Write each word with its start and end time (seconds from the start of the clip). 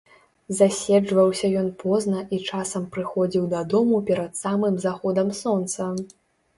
Заседжваўся 0.59 1.51
ён 1.59 1.67
позна 1.83 2.25
і 2.37 2.41
часам 2.49 2.89
прыходзіў 2.97 3.47
дадому 3.55 4.03
перад 4.11 4.31
самым 4.45 4.85
заходам 4.89 5.27
сонца. 5.47 5.97